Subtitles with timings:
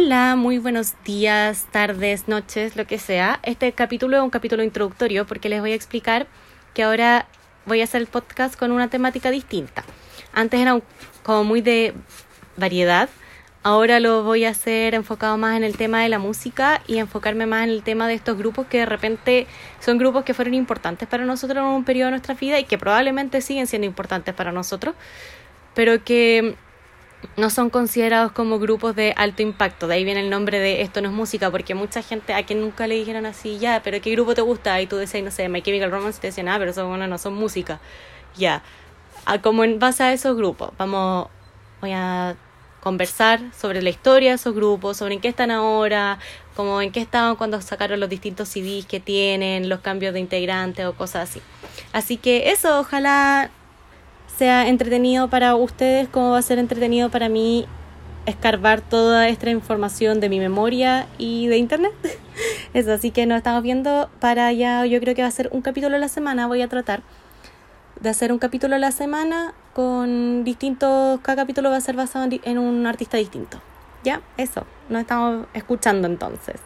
[0.00, 3.40] Hola, muy buenos días, tardes, noches, lo que sea.
[3.42, 6.28] Este capítulo es un capítulo introductorio porque les voy a explicar
[6.72, 7.26] que ahora
[7.66, 9.82] voy a hacer el podcast con una temática distinta.
[10.32, 10.80] Antes era
[11.24, 11.94] como muy de
[12.56, 13.08] variedad,
[13.64, 17.46] ahora lo voy a hacer enfocado más en el tema de la música y enfocarme
[17.46, 19.48] más en el tema de estos grupos que de repente
[19.80, 22.78] son grupos que fueron importantes para nosotros en un periodo de nuestra vida y que
[22.78, 24.94] probablemente siguen siendo importantes para nosotros,
[25.74, 26.54] pero que
[27.36, 29.86] no son considerados como grupos de alto impacto.
[29.86, 32.60] De ahí viene el nombre de esto no es música, porque mucha gente a quien
[32.60, 34.80] nunca le dijeron así, ya, pero ¿qué grupo te gusta?
[34.80, 37.18] Y tú decías, no sé, My Chemical Romance, te decían, ah, pero eso bueno, no
[37.18, 37.80] son música.
[38.36, 38.62] Ya,
[39.42, 41.28] como en base a esos grupos, vamos,
[41.80, 42.36] voy a
[42.80, 46.18] conversar sobre la historia de esos grupos, sobre en qué están ahora,
[46.54, 50.86] como en qué estaban cuando sacaron los distintos CDs que tienen, los cambios de integrantes
[50.86, 51.42] o cosas así.
[51.92, 53.50] Así que eso, ojalá
[54.38, 57.66] sea entretenido para ustedes como va a ser entretenido para mí
[58.24, 61.92] escarbar toda esta información de mi memoria y de internet.
[62.72, 65.60] Eso, así que nos estamos viendo para ya, yo creo que va a ser un
[65.60, 67.02] capítulo a la semana, voy a tratar
[68.00, 72.28] de hacer un capítulo a la semana con distintos, cada capítulo va a ser basado
[72.30, 73.60] en un artista distinto.
[74.04, 74.20] ¿Ya?
[74.36, 76.60] Eso, nos estamos escuchando entonces.